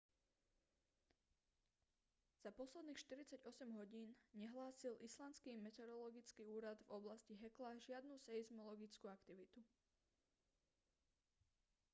za 2.43 2.49
posledných 2.59 2.97
48 3.03 3.45
hodín 3.79 4.09
nehlásil 4.41 4.93
islandský 5.07 5.51
meteorologický 5.65 6.41
úrad 6.55 6.77
v 6.89 6.97
oblasti 6.97 7.33
hekla 7.43 7.71
žiadnu 7.87 8.15
seizmologickú 8.27 9.05
aktivitu 9.17 9.59